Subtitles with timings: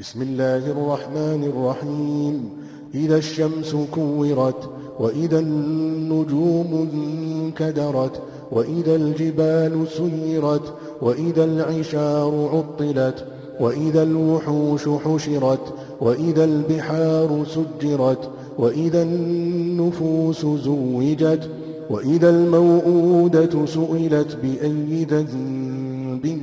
[0.00, 2.50] بسم الله الرحمن الرحيم.
[2.94, 4.70] إذا الشمس كورت
[5.00, 8.22] وإذا النجوم انكدرت
[8.52, 10.72] وإذا الجبال سيرت
[11.02, 13.26] وإذا العشار عطلت
[13.60, 21.50] وإذا الوحوش حشرت وإذا البحار سجرت وإذا النفوس زوجت
[21.90, 26.40] وإذا الموءودة سئلت بأي ذنب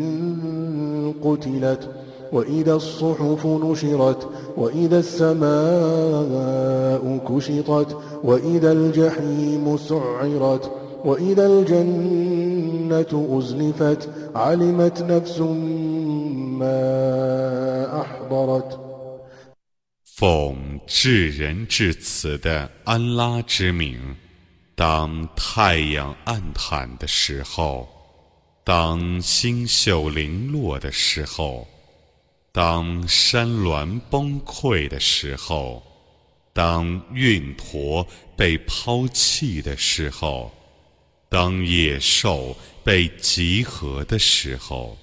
[1.23, 1.89] قتلت
[2.32, 10.72] وإذا الصحف نشرت وإذا السماء كشطت وإذا الجحيم سعرت
[11.04, 15.38] وإذا الجنة أزلفت علمت نفس
[16.58, 18.80] ما أحضرت
[20.16, 24.16] 奉至仁至慈的安拉之名，
[24.74, 27.86] 当太阳暗淡的时候，
[28.64, 31.68] 当星宿零落的时候，
[32.53, 35.81] 当山峦崩溃的时候，
[36.51, 40.51] 当运驼被抛弃的时候，
[41.29, 44.97] 当野兽被集合的时候，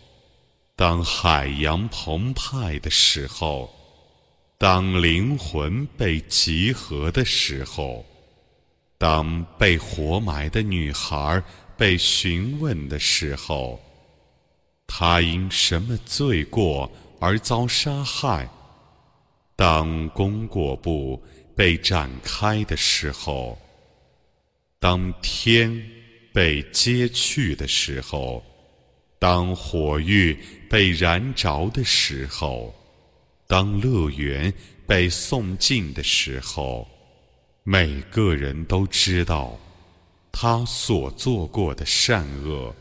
[0.77, 3.73] 当海洋澎湃的时候。
[4.61, 8.05] 当灵魂被集合的时候，
[8.99, 11.41] 当被活埋的女孩
[11.77, 13.81] 被询问的时候，
[14.89, 16.91] 她因什么罪过
[17.21, 18.49] 而遭杀害？
[19.57, 21.23] 当功过簿
[21.57, 23.59] 被展开的时候，
[24.79, 25.85] 当天
[26.33, 28.43] 被揭去的时候，
[29.19, 30.39] 当火狱
[30.71, 32.75] 被燃着的时候。
[33.49, 34.53] 当乐园
[34.87, 36.87] 被送进的时候，
[37.63, 39.59] 每个人都知道
[40.31, 42.75] 他所做过的善恶。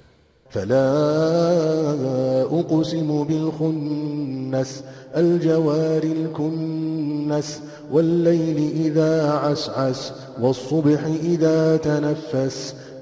[0.58, 4.84] فلا أقسم بالخنس
[5.18, 7.60] الجوار الكنس
[7.92, 12.74] والليل إذا عسعس والصبح إذا تنفس.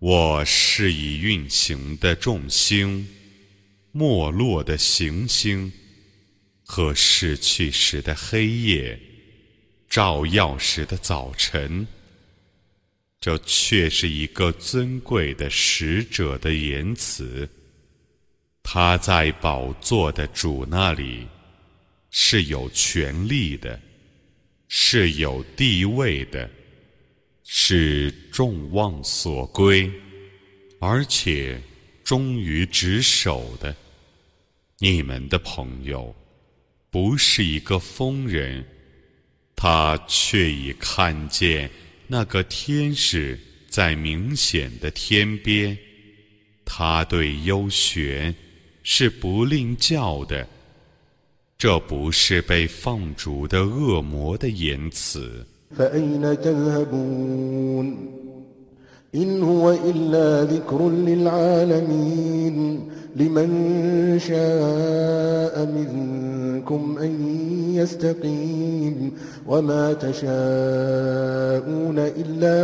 [0.00, 3.04] 我是以运行的众星、
[3.90, 5.72] 没落的行星
[6.62, 8.96] 和逝去时的黑夜、
[9.88, 11.84] 照耀时的早晨。
[13.20, 17.48] 这却是一个尊贵的使者的言辞。
[18.62, 21.26] 他在宝座的主那里
[22.10, 23.80] 是有权力的，
[24.68, 26.48] 是有地位的。
[27.50, 29.90] 是众望所归，
[30.78, 31.58] 而且
[32.04, 33.74] 忠于职守的。
[34.78, 36.14] 你们的朋友
[36.90, 38.62] 不是一个疯人，
[39.56, 41.70] 他却已看见
[42.06, 45.76] 那个天使在明显的天边。
[46.66, 48.34] 他对幽玄
[48.82, 50.46] 是不吝教的，
[51.56, 55.46] 这不是被放逐的恶魔的言辞。
[55.77, 58.13] فأين تذهبون
[59.15, 63.49] إن هو إلا ذكر للعالمين لمن
[64.19, 67.27] شاء منكم أن
[67.75, 69.13] يستقيم
[69.47, 72.55] وما تشاءون إلا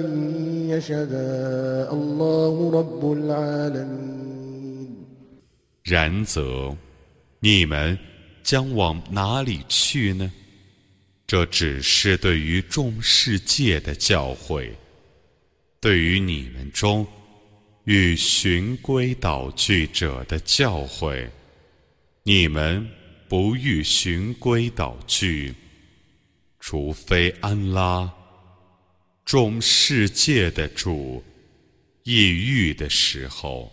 [0.00, 0.34] أن
[0.68, 4.14] يشاء الله رب العالمين
[5.84, 6.74] 然则，
[7.40, 7.98] 你们
[8.42, 10.30] 将往哪里去呢？
[11.29, 14.67] 这只是对于众世界的教诲，
[15.79, 17.05] 对于你们中
[17.83, 21.29] 欲循规蹈矩者的教诲。
[22.23, 22.83] 你们
[23.27, 25.53] 不欲循规蹈矩，
[26.59, 28.11] 除非安拉
[29.23, 31.23] 众世界的主
[32.05, 33.71] 抑郁的时候。